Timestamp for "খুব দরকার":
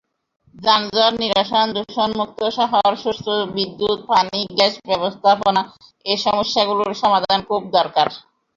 7.49-8.07